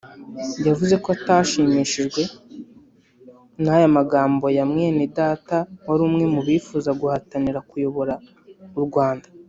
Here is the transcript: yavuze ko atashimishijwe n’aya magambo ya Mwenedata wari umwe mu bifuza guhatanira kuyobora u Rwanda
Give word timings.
yavuze 0.67 0.95
ko 1.03 1.07
atashimishijwe 1.17 2.21
n’aya 3.63 3.89
magambo 3.97 4.45
ya 4.57 4.63
Mwenedata 4.71 5.57
wari 5.87 6.01
umwe 6.09 6.23
mu 6.33 6.41
bifuza 6.47 6.89
guhatanira 6.99 7.59
kuyobora 7.69 8.15
u 8.79 8.81
Rwanda 8.87 9.27